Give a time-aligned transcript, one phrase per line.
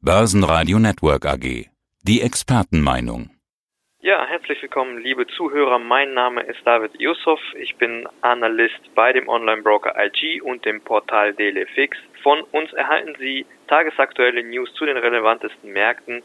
[0.00, 1.66] Börsenradio Network AG.
[2.04, 3.30] Die Expertenmeinung.
[3.98, 5.80] Ja, herzlich willkommen, liebe Zuhörer.
[5.80, 7.40] Mein Name ist David Yusuf.
[7.58, 11.98] Ich bin Analyst bei dem Online-Broker IG und dem Portal DailyFix.
[12.22, 16.22] Von uns erhalten Sie tagesaktuelle News zu den relevantesten Märkten,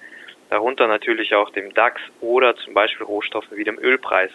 [0.52, 4.30] darunter natürlich auch dem DAX oder zum Beispiel Rohstoffe wie dem Ölpreis.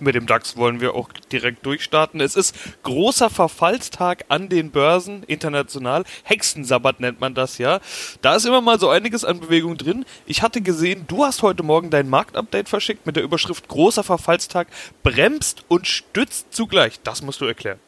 [0.00, 2.20] Mit dem DAX wollen wir auch direkt durchstarten.
[2.20, 6.04] Es ist großer Verfallstag an den Börsen international.
[6.24, 7.80] Hexensabbat nennt man das ja.
[8.22, 10.04] Da ist immer mal so einiges an Bewegung drin.
[10.26, 14.68] Ich hatte gesehen, du hast heute Morgen dein Marktupdate verschickt mit der Überschrift Großer Verfallstag
[15.02, 17.00] bremst und stützt zugleich.
[17.02, 17.80] Das musst du erklären.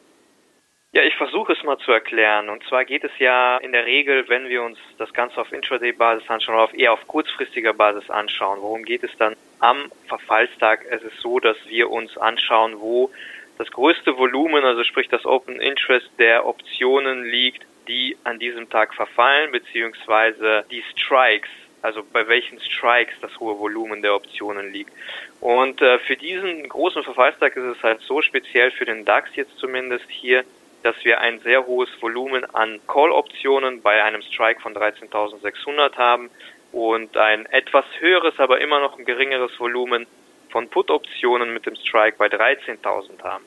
[0.92, 2.48] Ja, ich versuche es mal zu erklären.
[2.48, 6.28] Und zwar geht es ja in der Regel, wenn wir uns das Ganze auf Intraday-Basis
[6.28, 8.58] anschauen oder auf eher auf kurzfristiger Basis anschauen.
[8.60, 10.84] Worum geht es dann am Verfallstag?
[10.90, 13.10] Es ist so, dass wir uns anschauen, wo
[13.58, 18.94] das größte Volumen, also sprich das Open Interest der Optionen liegt, die an diesem Tag
[18.94, 21.50] verfallen, beziehungsweise die Strikes,
[21.82, 24.92] also bei welchen Strikes das hohe Volumen der Optionen liegt.
[25.40, 29.56] Und äh, für diesen großen Verfallstag ist es halt so speziell für den DAX jetzt
[29.58, 30.44] zumindest hier,
[30.82, 36.30] dass wir ein sehr hohes Volumen an Call-Optionen bei einem Strike von 13.600 haben
[36.72, 40.06] und ein etwas höheres, aber immer noch ein geringeres Volumen
[40.50, 43.44] von Put-Optionen mit dem Strike bei 13.000 haben.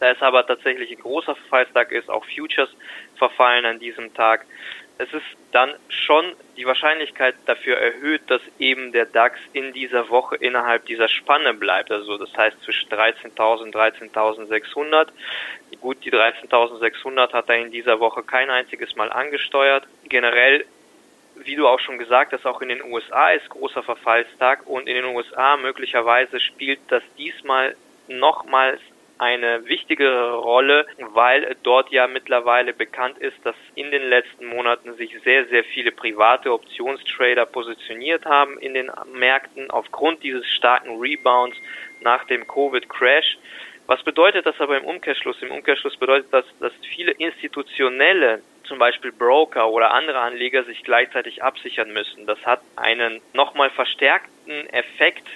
[0.00, 2.70] Da es aber tatsächlich ein großer Verfallstag ist, auch Futures
[3.16, 4.44] verfallen an diesem Tag,
[4.98, 6.24] es ist dann schon
[6.56, 11.90] die Wahrscheinlichkeit dafür erhöht, dass eben der DAX in dieser Woche innerhalb dieser Spanne bleibt.
[11.90, 15.08] Also das heißt zwischen 13.000 und 13.600.
[15.80, 19.86] Gut, die 13.600 hat er in dieser Woche kein einziges Mal angesteuert.
[20.08, 20.64] Generell
[21.44, 24.94] wie du auch schon gesagt hast, auch in den USA ist großer Verfallstag und in
[24.94, 27.76] den USA möglicherweise spielt das diesmal
[28.08, 28.80] nochmals
[29.18, 35.16] eine wichtigere Rolle, weil dort ja mittlerweile bekannt ist, dass in den letzten Monaten sich
[35.22, 41.56] sehr, sehr viele private Optionstrader positioniert haben in den Märkten aufgrund dieses starken Rebounds
[42.00, 43.38] nach dem Covid-Crash.
[43.86, 45.40] Was bedeutet das aber im Umkehrschluss?
[45.40, 51.42] Im Umkehrschluss bedeutet das, dass viele institutionelle zum Beispiel Broker oder andere Anleger sich gleichzeitig
[51.42, 52.26] absichern müssen.
[52.26, 55.26] Das hat einen nochmal verstärkten Effekt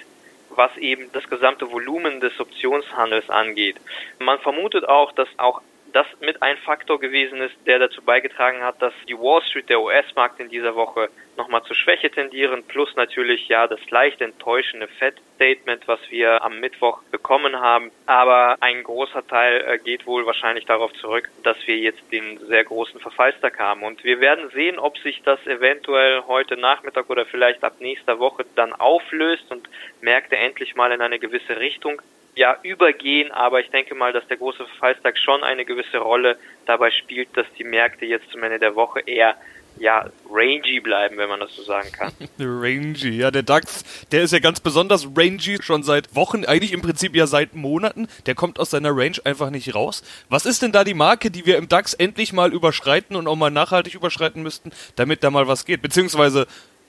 [0.49, 3.77] was eben das gesamte Volumen des Optionshandels angeht.
[4.19, 5.61] Man vermutet auch, dass auch
[5.97, 9.81] das mit ein Faktor gewesen ist, der dazu beigetragen hat, dass die Wall Street, der
[9.81, 15.87] US-Markt in dieser Woche nochmal zur Schwäche tendieren, plus natürlich ja das leicht enttäuschende Fed-Statement,
[15.87, 17.89] was wir am Mittwoch bekommen haben.
[18.05, 22.63] Aber ein großer Teil äh, geht wohl wahrscheinlich darauf zurück, dass wir jetzt den sehr
[22.63, 23.81] großen Verfallstag haben.
[23.81, 28.45] Und wir werden sehen, ob sich das eventuell heute Nachmittag oder vielleicht ab nächster Woche
[28.53, 29.67] dann auflöst und
[30.01, 32.03] Märkte endlich mal in eine gewisse Richtung
[32.37, 36.37] ja, übergehen, aber ich denke mal, dass der große Verfallstag schon eine gewisse Rolle
[36.67, 39.35] dabei spielt, dass die Märkte jetzt zum Ende der Woche eher
[39.79, 42.11] ja, rangy bleiben, wenn man das so sagen kann.
[42.39, 46.81] rangy, ja, der DAX, der ist ja ganz besonders rangy schon seit Wochen, eigentlich im
[46.81, 48.07] Prinzip ja seit Monaten.
[48.27, 50.03] Der kommt aus seiner Range einfach nicht raus.
[50.29, 53.35] Was ist denn da die Marke, die wir im DAX endlich mal überschreiten und auch
[53.35, 55.81] mal nachhaltig überschreiten müssten, damit da mal was geht?
[55.81, 56.47] Beziehungsweise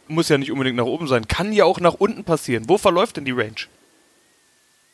[0.08, 2.64] muss ja nicht unbedingt nach oben sein, kann ja auch nach unten passieren.
[2.68, 3.66] Wo verläuft denn die Range?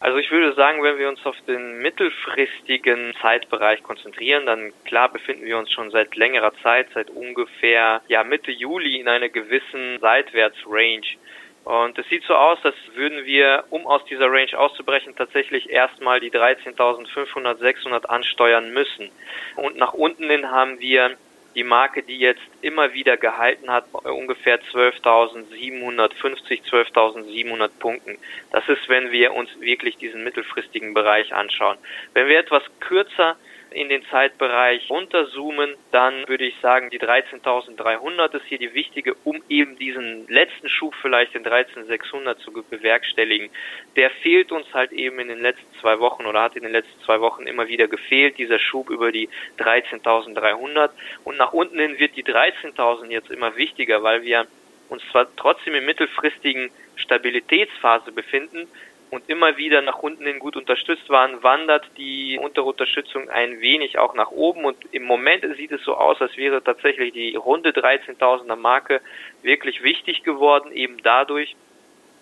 [0.04, 5.46] Also ich würde sagen, wenn wir uns auf den mittelfristigen Zeitbereich konzentrieren, dann klar befinden
[5.46, 11.16] wir uns schon seit längerer Zeit, seit ungefähr ja Mitte Juli in einer gewissen Seitwärtsrange.
[11.64, 16.20] Und es sieht so aus, als würden wir, um aus dieser Range auszubrechen, tatsächlich erstmal
[16.20, 19.08] die 13.500, 600 ansteuern müssen.
[19.56, 21.16] Und nach unten hin haben wir
[21.54, 28.18] die Marke, die jetzt immer wieder gehalten hat, ungefähr 12.750, 12.700 Punkten.
[28.50, 31.78] Das ist, wenn wir uns wirklich diesen mittelfristigen Bereich anschauen.
[32.12, 33.36] Wenn wir etwas kürzer
[33.74, 39.42] in den Zeitbereich runterzoomen, dann würde ich sagen, die 13.300 ist hier die wichtige, um
[39.48, 43.50] eben diesen letzten Schub vielleicht den 13.600 zu bewerkstelligen.
[43.96, 47.00] Der fehlt uns halt eben in den letzten zwei Wochen oder hat in den letzten
[47.02, 50.90] zwei Wochen immer wieder gefehlt, dieser Schub über die 13.300
[51.24, 54.46] und nach unten hin wird die 13.000 jetzt immer wichtiger, weil wir
[54.88, 58.68] uns zwar trotzdem im mittelfristigen Stabilitätsphase befinden,
[59.14, 63.98] und immer wieder nach unten hin gut unterstützt waren, wandert die untere Unterstützung ein wenig
[63.98, 64.64] auch nach oben.
[64.64, 69.00] Und im Moment sieht es so aus, als wäre tatsächlich die runde 13.000er Marke
[69.42, 71.54] wirklich wichtig geworden, eben dadurch,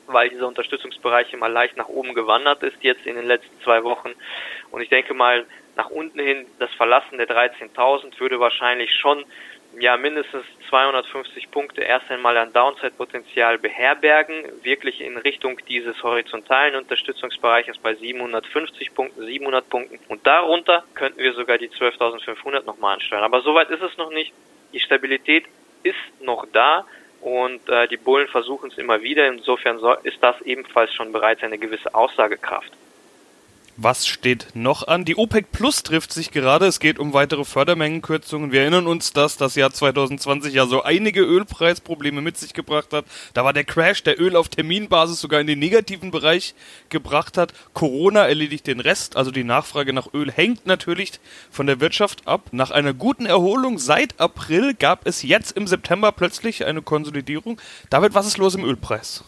[0.06, 4.12] weil dieser Unterstützungsbereich immer leicht nach oben gewandert ist jetzt in den letzten zwei Wochen.
[4.70, 5.46] Und ich denke mal,
[5.76, 9.24] nach unten hin das Verlassen der 13.000 würde wahrscheinlich schon
[9.78, 17.78] ja mindestens 250 Punkte erst einmal an Downside-Potenzial beherbergen, wirklich in Richtung dieses horizontalen Unterstützungsbereiches
[17.78, 23.24] bei 750 Punkten, 700 Punkten und darunter könnten wir sogar die 12.500 nochmal ansteuern.
[23.24, 24.32] Aber soweit ist es noch nicht.
[24.72, 25.44] Die Stabilität
[25.82, 26.86] ist noch da
[27.20, 29.26] und äh, die Bullen versuchen es immer wieder.
[29.26, 32.72] Insofern ist das ebenfalls schon bereits eine gewisse Aussagekraft.
[33.78, 35.06] Was steht noch an?
[35.06, 36.66] Die OPEC Plus trifft sich gerade.
[36.66, 38.52] Es geht um weitere Fördermengenkürzungen.
[38.52, 43.06] Wir erinnern uns, dass das Jahr 2020 ja so einige Ölpreisprobleme mit sich gebracht hat.
[43.32, 46.54] Da war der Crash, der Öl auf Terminbasis sogar in den negativen Bereich
[46.90, 47.54] gebracht hat.
[47.72, 49.16] Corona erledigt den Rest.
[49.16, 51.12] Also die Nachfrage nach Öl hängt natürlich
[51.50, 52.48] von der Wirtschaft ab.
[52.52, 57.58] Nach einer guten Erholung seit April gab es jetzt im September plötzlich eine Konsolidierung.
[57.88, 59.24] David, was ist los im Ölpreis?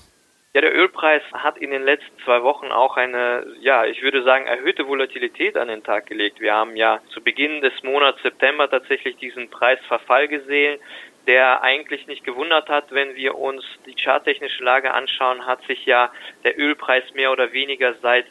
[0.55, 4.47] Ja, der Ölpreis hat in den letzten zwei Wochen auch eine, ja, ich würde sagen,
[4.47, 6.39] erhöhte Volatilität an den Tag gelegt.
[6.39, 10.79] Wir haben ja zu Beginn des Monats September tatsächlich diesen Preisverfall gesehen,
[11.27, 16.13] der eigentlich nicht gewundert hat, wenn wir uns die charttechnische Lage anschauen, hat sich ja
[16.45, 18.27] der Ölpreis mehr oder weniger seit,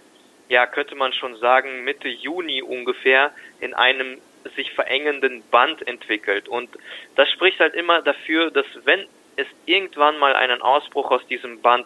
[0.48, 4.22] ja, könnte man schon sagen, Mitte Juni ungefähr in einem
[4.56, 6.48] sich verengenden Band entwickelt.
[6.48, 6.70] Und
[7.18, 9.06] das spricht halt immer dafür, dass wenn
[9.36, 11.86] es irgendwann mal einen Ausbruch aus diesem Band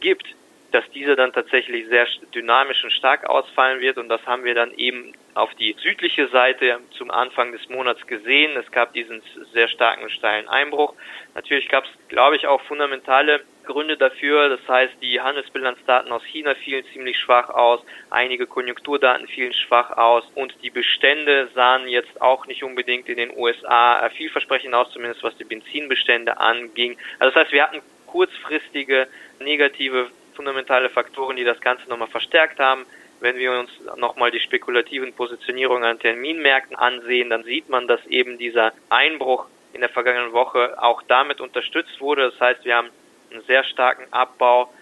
[0.00, 0.26] gibt,
[0.72, 4.72] dass diese dann tatsächlich sehr dynamisch und stark ausfallen wird und das haben wir dann
[4.74, 8.56] eben auf die südliche Seite zum Anfang des Monats gesehen.
[8.56, 10.94] Es gab diesen sehr starken steilen Einbruch.
[11.34, 14.48] Natürlich gab es, glaube ich, auch fundamentale Gründe dafür.
[14.48, 17.80] Das heißt, die Handelsbilanzdaten aus China fielen ziemlich schwach aus,
[18.10, 23.36] einige Konjunkturdaten fielen schwach aus und die Bestände sahen jetzt auch nicht unbedingt in den
[23.36, 26.96] USA vielversprechend aus, zumindest was die Benzinbestände anging.
[27.18, 29.06] Also das heißt, wir hatten kurzfristige
[29.40, 32.86] negative fundamentale Faktoren, die das Ganze nochmal verstärkt haben.
[33.20, 38.38] Wenn wir uns nochmal die spekulativen Positionierungen an Terminmärkten ansehen, dann sieht man, dass eben
[38.38, 42.30] dieser Einbruch in der vergangenen Woche auch damit unterstützt wurde.
[42.30, 42.88] Das heißt, wir haben
[43.30, 44.72] einen sehr starken Abbau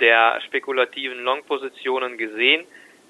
[0.00, 2.64] der spekulativen Long-Positionen gesehen.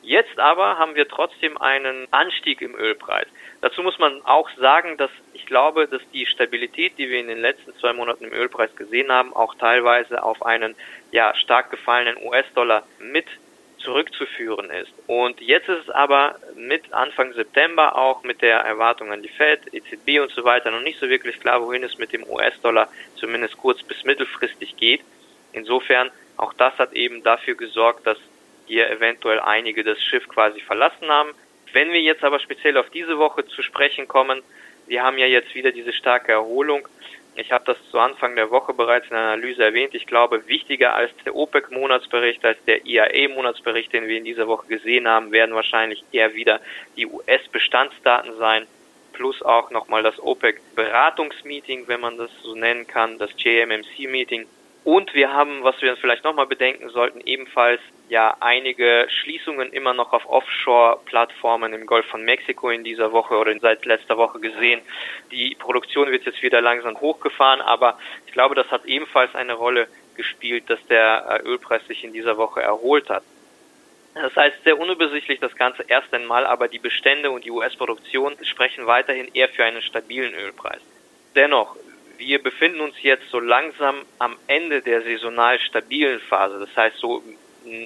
[0.08, 3.26] Jetzt aber haben wir trotzdem einen Anstieg im Ölpreis.
[3.60, 7.42] Dazu muss man auch sagen, dass ich glaube, dass die Stabilität, die wir in den
[7.42, 10.74] letzten zwei Monaten im Ölpreis gesehen haben, auch teilweise auf einen
[11.12, 13.26] ja stark gefallenen US-Dollar mit
[13.80, 14.90] zurückzuführen ist.
[15.06, 19.60] Und jetzt ist es aber mit Anfang September auch mit der Erwartung an die Fed,
[19.74, 23.58] EZB und so weiter noch nicht so wirklich klar, wohin es mit dem US-Dollar zumindest
[23.58, 25.02] kurz bis mittelfristig geht.
[25.52, 28.16] Insofern auch das hat eben dafür gesorgt, dass
[28.68, 31.30] hier eventuell einige das Schiff quasi verlassen haben.
[31.72, 34.42] Wenn wir jetzt aber speziell auf diese Woche zu sprechen kommen,
[34.86, 36.86] wir haben ja jetzt wieder diese starke Erholung.
[37.34, 39.94] Ich habe das zu Anfang der Woche bereits in der Analyse erwähnt.
[39.94, 45.06] Ich glaube, wichtiger als der OPEC-Monatsbericht, als der IAE-Monatsbericht, den wir in dieser Woche gesehen
[45.06, 46.60] haben, werden wahrscheinlich eher wieder
[46.96, 48.66] die US-Bestandsdaten sein,
[49.12, 54.46] plus auch nochmal das OPEC-Beratungsmeeting, wenn man das so nennen kann, das JMMC-Meeting.
[54.84, 60.12] Und wir haben, was wir vielleicht nochmal bedenken sollten, ebenfalls ja einige Schließungen immer noch
[60.12, 64.80] auf Offshore-Plattformen im Golf von Mexiko in dieser Woche oder seit letzter Woche gesehen.
[65.30, 69.88] Die Produktion wird jetzt wieder langsam hochgefahren, aber ich glaube, das hat ebenfalls eine Rolle
[70.16, 73.22] gespielt, dass der äh, Ölpreis sich in dieser Woche erholt hat.
[74.14, 78.86] Das heißt, sehr unübersichtlich das Ganze erst einmal, aber die Bestände und die US-Produktion sprechen
[78.86, 80.80] weiterhin eher für einen stabilen Ölpreis.
[81.36, 81.76] Dennoch,
[82.16, 86.58] wir befinden uns jetzt so langsam am Ende der saisonal stabilen Phase.
[86.58, 87.22] Das heißt, so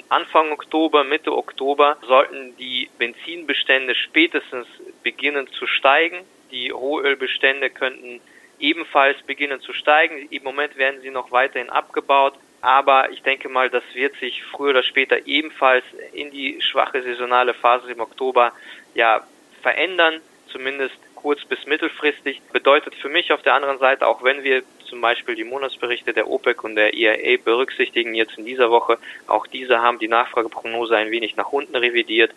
[0.08, 4.66] Anfang Oktober, Mitte Oktober sollten die Benzinbestände spätestens
[5.02, 6.20] beginnen zu steigen.
[6.50, 8.20] Die Rohölbestände könnten
[8.58, 10.28] ebenfalls beginnen zu steigen.
[10.30, 12.34] Im Moment werden sie noch weiterhin abgebaut.
[12.60, 17.54] Aber ich denke mal, das wird sich früher oder später ebenfalls in die schwache saisonale
[17.54, 18.52] Phase im Oktober
[18.94, 19.26] ja
[19.62, 20.20] verändern.
[20.46, 22.40] Zumindest kurz- bis mittelfristig.
[22.52, 26.28] Bedeutet für mich auf der anderen Seite, auch wenn wir zum Beispiel die Monatsberichte der
[26.28, 31.10] OPEC und der IAA berücksichtigen jetzt in dieser Woche, auch diese haben die Nachfrageprognose ein
[31.10, 32.30] wenig nach unten revidiert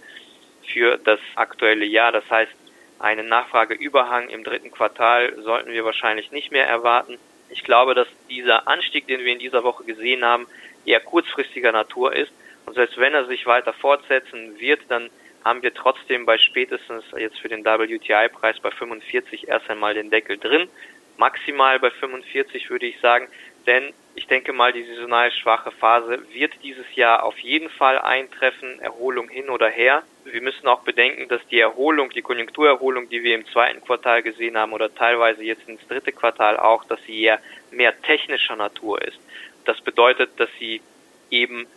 [0.65, 2.13] für das aktuelle Jahr.
[2.13, 2.53] Das heißt,
[2.97, 7.17] einen Nachfrageüberhang im dritten Quartal sollten wir wahrscheinlich nicht mehr erwarten.
[7.49, 10.47] Ich glaube, dass dieser Anstieg, den wir in dieser Woche gesehen haben,
[10.85, 12.31] eher kurzfristiger Natur ist.
[12.65, 15.09] Und selbst wenn er sich weiter fortsetzen wird, dann
[15.43, 20.37] haben wir trotzdem bei spätestens jetzt für den WTI-Preis bei 45 erst einmal den Deckel
[20.37, 20.69] drin.
[21.17, 23.27] Maximal bei 45 würde ich sagen,
[23.67, 28.79] denn ich denke mal, die saisonal schwache Phase wird dieses Jahr auf jeden Fall eintreffen,
[28.79, 30.03] Erholung hin oder her.
[30.23, 34.57] Wir müssen auch bedenken, dass die Erholung, die Konjunkturerholung, die wir im zweiten Quartal gesehen
[34.57, 37.39] haben oder teilweise jetzt ins dritte Quartal auch, dass sie eher
[37.71, 39.19] mehr technischer Natur ist.
[39.65, 40.81] Das bedeutet, dass sie
[41.29, 41.67] eben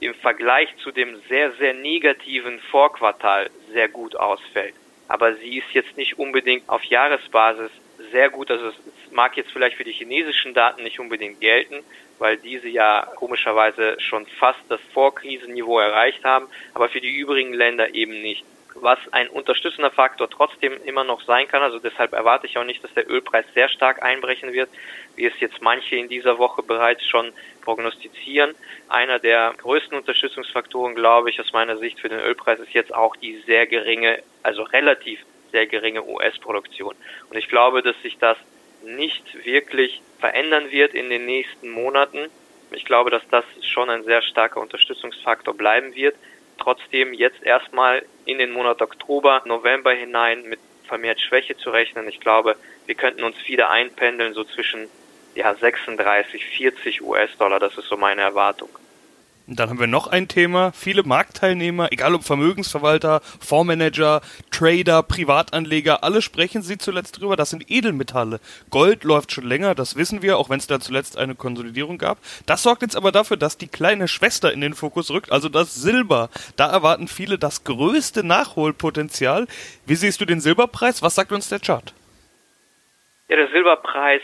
[0.00, 4.74] im Vergleich zu dem sehr, sehr negativen Vorquartal sehr gut ausfällt.
[5.06, 7.70] Aber sie ist jetzt nicht unbedingt auf Jahresbasis
[8.10, 8.50] sehr gut.
[8.50, 11.82] Also es mag jetzt vielleicht für die chinesischen Daten nicht unbedingt gelten,
[12.18, 17.94] weil diese ja komischerweise schon fast das Vorkrisenniveau erreicht haben, aber für die übrigen Länder
[17.94, 18.44] eben nicht.
[18.74, 21.62] was ein unterstützender Faktor trotzdem immer noch sein kann.
[21.62, 24.68] Also deshalb erwarte ich auch nicht, dass der Ölpreis sehr stark einbrechen wird,
[25.16, 27.32] wie es jetzt manche in dieser Woche bereits schon
[27.62, 28.54] prognostizieren.
[28.88, 33.16] Einer der größten Unterstützungsfaktoren, glaube ich, aus meiner Sicht für den Ölpreis ist jetzt auch
[33.16, 35.20] die sehr geringe, also relativ
[35.54, 36.96] sehr geringe US-Produktion.
[37.30, 38.36] Und ich glaube, dass sich das
[38.82, 42.28] nicht wirklich verändern wird in den nächsten Monaten.
[42.72, 46.16] Ich glaube, dass das schon ein sehr starker Unterstützungsfaktor bleiben wird.
[46.58, 50.58] Trotzdem jetzt erstmal in den Monat Oktober, November hinein mit
[50.88, 52.08] vermehrt Schwäche zu rechnen.
[52.08, 52.56] Ich glaube,
[52.86, 54.88] wir könnten uns wieder einpendeln, so zwischen
[55.36, 57.60] ja, 36, 40 US-Dollar.
[57.60, 58.70] Das ist so meine Erwartung.
[59.46, 60.72] Und dann haben wir noch ein Thema.
[60.72, 67.36] Viele Marktteilnehmer, egal ob Vermögensverwalter, Fondsmanager, Trader, Privatanleger, alle sprechen sie zuletzt drüber.
[67.36, 68.40] Das sind Edelmetalle.
[68.70, 72.18] Gold läuft schon länger, das wissen wir, auch wenn es da zuletzt eine Konsolidierung gab.
[72.46, 75.74] Das sorgt jetzt aber dafür, dass die kleine Schwester in den Fokus rückt, also das
[75.74, 76.30] Silber.
[76.56, 79.46] Da erwarten viele das größte Nachholpotenzial.
[79.84, 81.02] Wie siehst du den Silberpreis?
[81.02, 81.92] Was sagt uns der Chart?
[83.26, 84.20] Ja, der Silberpreis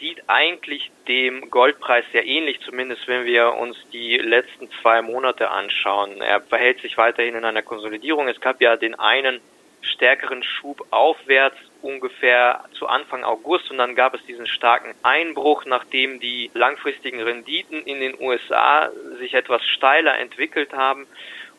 [0.00, 6.20] sieht eigentlich dem Goldpreis sehr ähnlich, zumindest wenn wir uns die letzten zwei Monate anschauen.
[6.20, 8.26] Er verhält sich weiterhin in einer Konsolidierung.
[8.26, 9.40] Es gab ja den einen
[9.82, 16.18] stärkeren Schub aufwärts ungefähr zu Anfang August und dann gab es diesen starken Einbruch, nachdem
[16.18, 18.90] die langfristigen Renditen in den USA
[19.20, 21.06] sich etwas steiler entwickelt haben.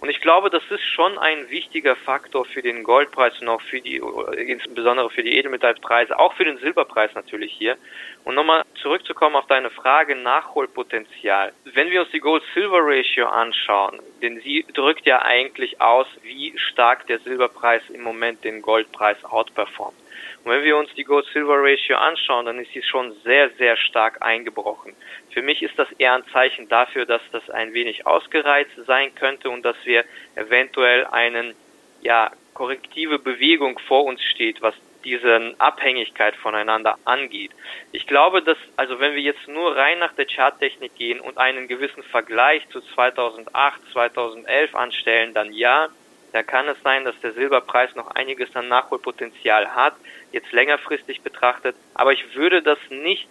[0.01, 3.79] Und ich glaube, das ist schon ein wichtiger Faktor für den Goldpreis und auch für
[3.81, 4.01] die,
[4.35, 7.77] insbesondere für die Edelmetallpreise, auch für den Silberpreis natürlich hier.
[8.23, 11.53] Und nochmal zurückzukommen auf deine Frage Nachholpotenzial.
[11.65, 17.19] Wenn wir uns die Gold-Silver-Ratio anschauen, denn sie drückt ja eigentlich aus, wie stark der
[17.19, 19.95] Silberpreis im Moment den Goldpreis outperformt.
[20.43, 24.95] Und wenn wir uns die Gold-Silver-Ratio anschauen, dann ist sie schon sehr, sehr stark eingebrochen.
[25.31, 29.49] Für mich ist das eher ein Zeichen dafür, dass das ein wenig ausgereizt sein könnte
[29.49, 30.03] und dass wir
[30.35, 31.53] eventuell einen,
[32.01, 37.51] ja, korrektive Bewegung vor uns steht, was diese Abhängigkeit voneinander angeht.
[37.91, 41.67] Ich glaube, dass, also wenn wir jetzt nur rein nach der Charttechnik gehen und einen
[41.67, 45.89] gewissen Vergleich zu 2008, 2011 anstellen, dann ja,
[46.33, 49.95] da kann es sein, dass der Silberpreis noch einiges an Nachholpotenzial hat,
[50.31, 51.75] jetzt längerfristig betrachtet.
[51.93, 53.27] Aber ich würde das nicht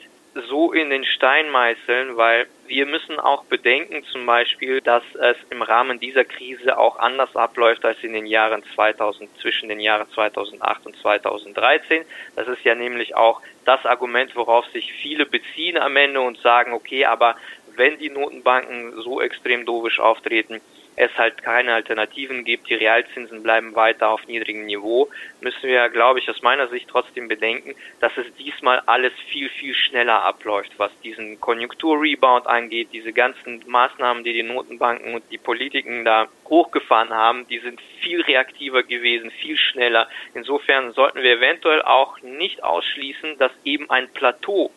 [0.48, 5.62] so in den Stein meißeln, weil wir müssen auch bedenken zum Beispiel, dass es im
[5.62, 10.86] Rahmen dieser Krise auch anders abläuft als in den Jahren 2000, zwischen den Jahren 2008
[10.86, 12.04] und 2013.
[12.36, 16.72] Das ist ja nämlich auch das Argument, worauf sich viele beziehen am Ende und sagen,
[16.72, 17.34] okay, aber
[17.74, 20.60] wenn die Notenbanken so extrem dovisch auftreten,
[21.00, 25.08] es halt keine Alternativen gibt, die Realzinsen bleiben weiter auf niedrigem Niveau,
[25.40, 29.74] müssen wir, glaube ich, aus meiner Sicht trotzdem bedenken, dass es diesmal alles viel, viel
[29.74, 32.88] schneller abläuft, was diesen Konjunkturrebound angeht.
[32.92, 38.20] Diese ganzen Maßnahmen, die die Notenbanken und die Politiken da hochgefahren haben, die sind viel
[38.20, 40.06] reaktiver gewesen, viel schneller.
[40.34, 44.70] Insofern sollten wir eventuell auch nicht ausschließen, dass eben ein Plateau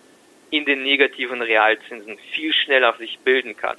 [0.53, 3.77] in den negativen Realzinsen viel schneller sich bilden kann.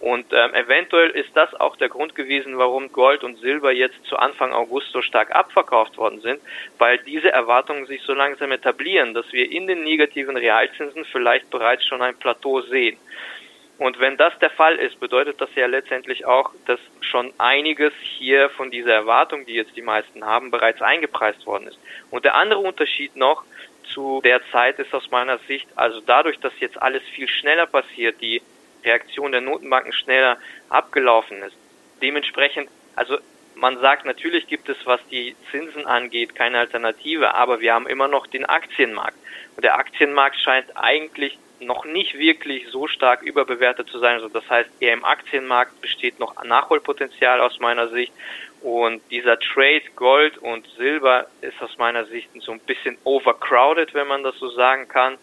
[0.00, 4.16] Und ähm, eventuell ist das auch der Grund gewesen, warum Gold und Silber jetzt zu
[4.16, 6.40] Anfang August so stark abverkauft worden sind,
[6.78, 11.86] weil diese Erwartungen sich so langsam etablieren, dass wir in den negativen Realzinsen vielleicht bereits
[11.86, 12.98] schon ein Plateau sehen.
[13.78, 18.50] Und wenn das der Fall ist, bedeutet das ja letztendlich auch, dass schon einiges hier
[18.50, 21.78] von dieser Erwartung, die jetzt die meisten haben, bereits eingepreist worden ist.
[22.10, 23.44] Und der andere Unterschied noch
[23.92, 28.20] zu der Zeit ist aus meiner Sicht, also dadurch, dass jetzt alles viel schneller passiert,
[28.20, 28.42] die
[28.84, 30.38] Reaktion der Notenbanken schneller
[30.68, 31.56] abgelaufen ist.
[32.02, 33.18] Dementsprechend, also
[33.54, 38.06] man sagt, natürlich gibt es, was die Zinsen angeht, keine Alternative, aber wir haben immer
[38.06, 39.16] noch den Aktienmarkt.
[39.56, 44.16] Und der Aktienmarkt scheint eigentlich noch nicht wirklich so stark überbewertet zu sein.
[44.16, 48.12] Also das heißt, eher im Aktienmarkt besteht noch Nachholpotenzial aus meiner Sicht.
[48.66, 54.08] Und dieser Trade Gold und Silber ist aus meiner Sicht so ein bisschen overcrowded, wenn
[54.08, 55.18] man das so sagen kann.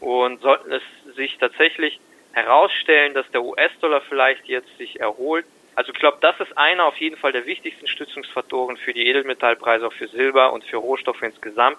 [0.00, 0.82] Und sollten es
[1.14, 2.00] sich tatsächlich
[2.32, 5.46] herausstellen, dass der US-Dollar vielleicht jetzt sich erholt.
[5.76, 9.86] Also ich glaube, das ist einer auf jeden Fall der wichtigsten Stützungsfaktoren für die Edelmetallpreise,
[9.86, 11.78] auch für Silber und für Rohstoffe insgesamt.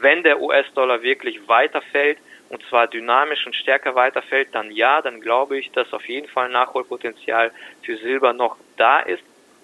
[0.00, 2.18] Wenn der US-Dollar wirklich weiterfällt,
[2.50, 6.50] und zwar dynamisch und stärker weiterfällt, dann ja, dann glaube ich, dass auf jeden Fall
[6.50, 9.22] Nachholpotenzial für Silber noch da ist.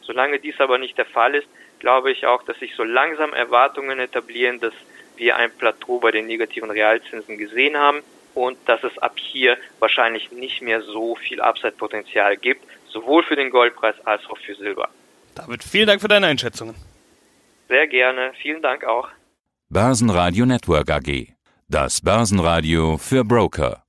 [0.09, 1.47] Solange dies aber nicht der Fall ist,
[1.81, 4.73] glaube ich auch, dass sich so langsam Erwartungen etablieren, dass
[5.17, 8.01] wir ein Plateau bei den negativen Realzinsen gesehen haben
[8.35, 13.51] und dass es ab hier wahrscheinlich nicht mehr so viel Upside-Potenzial gibt, sowohl für den
[13.51, 14.89] Goldpreis als auch für Silber.
[15.35, 16.75] David, vielen Dank für deine Einschätzungen.
[17.69, 19.11] Sehr gerne, vielen Dank auch.
[19.69, 21.35] Börsenradio Network AG.
[21.69, 23.85] Das Börsenradio für Broker.